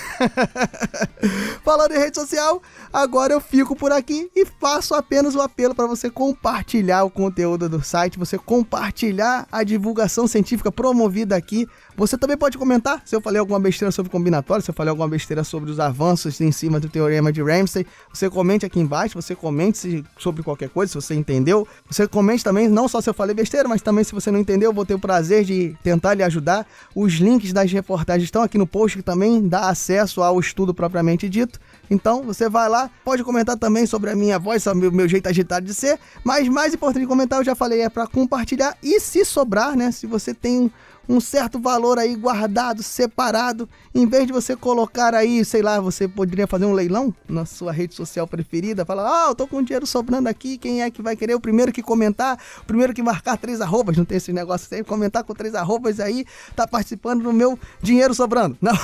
Falando 1.64 1.94
em 1.94 1.98
rede 1.98 2.20
social, 2.20 2.62
agora 2.92 3.32
eu 3.32 3.40
fico 3.40 3.74
por 3.74 3.94
aqui 3.94 4.30
e 4.36 4.46
faço 4.60 4.94
apenas 4.94 5.34
o 5.34 5.40
apelo 5.40 5.74
para 5.74 5.88
você 5.88 6.10
compartilhar 6.10 7.06
o 7.06 7.10
conteúdo 7.10 7.70
do 7.70 7.82
site, 7.82 8.20
você 8.20 8.38
compartilhar 8.38 9.48
a 9.50 9.64
divulgação 9.64 10.28
científica 10.28 10.74
promovida 10.74 11.38
aqui. 11.38 11.66
Você 11.96 12.18
também 12.18 12.36
pode 12.36 12.58
comentar 12.58 13.02
se 13.06 13.16
eu 13.16 13.22
falei 13.22 13.40
alguma 13.40 13.62
besteira 13.62 13.94
sobre 13.94 14.12
combinatório, 14.12 14.62
se 14.62 14.72
eu 14.72 14.76
falei 14.76 14.90
alguma 14.90 15.08
besteira 15.08 15.42
sobre 15.42 15.69
os 15.70 15.80
avanços 15.80 16.42
em 16.42 16.52
cima 16.52 16.80
do 16.80 16.90
teorema 16.90 17.32
de 17.32 17.42
Ramsey. 17.42 17.86
Você 18.14 18.30
comente 18.30 18.66
aqui 18.66 18.80
embaixo, 18.80 19.22
você 19.22 19.36
comente 19.36 20.04
sobre 20.18 20.44
qualquer 20.44 20.70
coisa, 20.70 20.92
se 20.92 20.96
você 20.96 21.16
entendeu. 21.16 21.68
Você 21.90 22.08
comente 22.08 22.44
também, 22.44 22.68
não 22.68 22.88
só 22.88 23.00
se 23.00 23.10
eu 23.10 23.14
falei 23.14 23.34
besteira, 23.34 23.68
mas 23.68 23.82
também 23.82 24.04
se 24.04 24.14
você 24.14 24.32
não 24.32 24.40
entendeu, 24.40 24.70
eu 24.70 24.74
vou 24.74 24.86
ter 24.86 24.94
o 24.94 25.00
prazer 25.00 25.44
de 25.44 25.76
tentar 25.84 26.14
lhe 26.14 26.24
ajudar. 26.24 26.68
Os 26.96 27.14
links 27.14 27.54
das 27.54 27.72
reportagens 27.72 28.26
estão 28.26 28.42
aqui 28.42 28.58
no 28.58 28.68
post, 28.68 28.98
que 28.98 29.04
também 29.04 29.48
dá 29.48 29.70
acesso 29.70 30.22
ao 30.22 30.40
estudo 30.40 30.74
propriamente 30.74 31.30
dito. 31.30 31.60
Então, 31.90 32.24
você 32.24 32.50
vai 32.50 32.70
lá, 32.70 32.90
pode 33.04 33.24
comentar 33.24 33.58
também 33.58 33.86
sobre 33.86 34.12
a 34.12 34.16
minha 34.16 34.38
voz, 34.38 34.64
sobre 34.64 34.88
o 34.88 34.92
meu 34.92 35.08
jeito 35.08 35.28
agitado 35.28 35.66
de 35.66 35.74
ser, 35.74 36.00
mas 36.24 36.48
mais 36.48 36.74
importante 36.74 37.06
comentar, 37.06 37.40
eu 37.40 37.46
já 37.46 37.56
falei, 37.56 37.82
é 37.82 37.90
para 37.90 38.06
compartilhar 38.08 38.78
e 38.84 39.00
se 39.00 39.26
sobrar, 39.26 39.76
né, 39.76 39.92
se 39.92 40.06
você 40.06 40.34
tem 40.34 40.60
um 40.60 40.72
certo 41.20 41.60
valor 41.60 41.98
aí 41.98 42.16
guardado, 42.16 42.84
separado, 42.84 43.68
em 43.96 44.06
vez 44.06 44.28
de 44.28 44.34
você 44.34 44.56
colocar 44.56 45.16
aí, 45.16 45.44
sei 45.44 45.64
lá, 45.64 45.80
você 45.80 46.08
poderia 46.08 46.46
fazer 46.46 46.66
um 46.66 46.74
leilão 46.74 47.12
na 47.28 47.46
sua 47.46 47.72
rede 47.72 47.96
social 47.96 48.28
preferida, 48.28 48.86
falar, 48.86 49.08
ah, 49.08 49.30
eu 49.30 49.36
tô 49.36 49.48
com 49.48 49.64
dinheiro 49.64 49.88
sobrando 49.88 50.30
aqui, 50.30 50.58
quem 50.58 50.84
é 50.84 50.92
que 50.92 51.02
vai 51.02 51.16
querer? 51.16 51.34
O 51.34 51.40
primeiro 51.40 51.72
que 51.72 51.82
comentar, 51.82 52.38
o 52.62 52.66
primeiro 52.66 52.94
que 52.94 53.02
marcar 53.02 53.38
três 53.38 53.60
arrobas, 53.60 53.98
não 53.98 54.06
tem 54.06 54.18
esse 54.18 54.32
negócio 54.32 54.68
aí, 54.76 54.84
comentar 54.84 55.24
com 55.24 55.34
três 55.34 55.56
arrobas 55.56 56.00
aí, 56.00 56.26
tá 56.56 56.68
participando 56.68 57.24
do 57.24 57.34
meu 57.34 57.58
dinheiro 57.82 58.14
sobrando. 58.14 58.56
Não, 58.62 58.78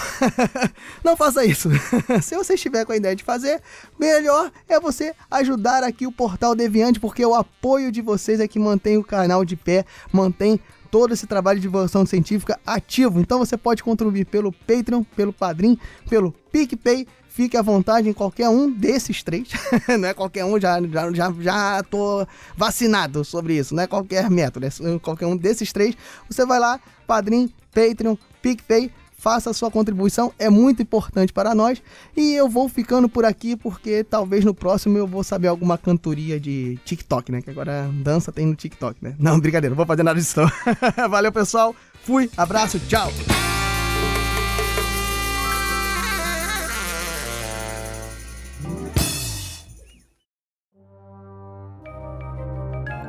não 1.03 1.15
faça 1.15 1.45
isso. 1.45 1.69
Se 2.23 2.35
você 2.35 2.55
estiver 2.55 2.85
com 2.85 2.91
a 2.91 2.97
ideia 2.97 3.15
de 3.15 3.23
fazer, 3.23 3.61
melhor 3.99 4.51
é 4.67 4.79
você 4.79 5.13
ajudar 5.29 5.83
aqui 5.83 6.07
o 6.07 6.11
Portal 6.11 6.55
Deviante, 6.55 6.99
porque 6.99 7.23
o 7.23 7.35
apoio 7.35 7.91
de 7.91 8.01
vocês 8.01 8.39
é 8.39 8.47
que 8.47 8.57
mantém 8.57 8.97
o 8.97 9.03
canal 9.03 9.45
de 9.45 9.55
pé, 9.55 9.85
mantém 10.11 10.59
todo 10.95 11.13
esse 11.13 11.27
trabalho 11.27 11.59
de 11.59 11.63
divulgação 11.63 12.05
científica 12.05 12.57
ativo. 12.65 13.19
Então 13.19 13.37
você 13.37 13.57
pode 13.57 13.83
contribuir 13.83 14.23
pelo 14.23 14.53
Patreon, 14.53 15.03
pelo 15.03 15.33
Padrim, 15.33 15.77
pelo 16.09 16.31
PicPay. 16.53 17.05
Fique 17.27 17.57
à 17.57 17.61
vontade 17.61 18.07
em 18.07 18.13
qualquer 18.13 18.47
um 18.47 18.71
desses 18.71 19.21
três. 19.21 19.49
não 19.99 20.07
é 20.07 20.13
qualquer 20.13 20.45
um, 20.45 20.57
já, 20.57 20.81
já, 20.81 21.11
já, 21.11 21.33
já 21.37 21.83
tô 21.83 22.25
vacinado 22.55 23.25
sobre 23.25 23.57
isso. 23.57 23.75
Não 23.75 23.83
é 23.83 23.87
qualquer 23.87 24.29
método, 24.29 24.67
é 24.67 24.69
qualquer 25.01 25.25
um 25.25 25.35
desses 25.35 25.73
três. 25.73 25.97
Você 26.29 26.45
vai 26.45 26.61
lá, 26.61 26.79
Padrim, 27.05 27.51
Patreon, 27.73 28.15
PicPay 28.41 28.89
faça 29.17 29.53
sua 29.53 29.71
contribuição, 29.71 30.31
é 30.37 30.49
muito 30.49 30.81
importante 30.81 31.33
para 31.33 31.55
nós. 31.55 31.81
E 32.15 32.33
eu 32.33 32.47
vou 32.47 32.69
ficando 32.69 33.09
por 33.09 33.25
aqui 33.25 33.55
porque 33.55 34.03
talvez 34.03 34.45
no 34.45 34.53
próximo 34.53 34.97
eu 34.97 35.07
vou 35.07 35.23
saber 35.23 35.47
alguma 35.47 35.77
cantoria 35.77 36.39
de 36.39 36.77
TikTok, 36.85 37.31
né? 37.31 37.41
Que 37.41 37.49
agora 37.49 37.89
dança 37.91 38.31
tem 38.31 38.45
no 38.45 38.55
TikTok, 38.55 38.97
né? 39.01 39.15
Não, 39.17 39.39
brincadeira, 39.39 39.69
não 39.69 39.77
vou 39.77 39.85
fazer 39.85 40.03
nada 40.03 40.19
disso. 40.19 40.41
Valeu, 41.09 41.31
pessoal. 41.31 41.75
Fui, 42.03 42.29
abraço, 42.37 42.79
tchau. 42.79 43.11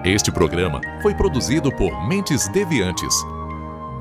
Este 0.04 0.30
programa 0.30 0.80
foi 1.02 1.16
produzido 1.16 1.74
por 1.74 2.08
Mentes 2.08 2.48
Deviantes 2.48 3.12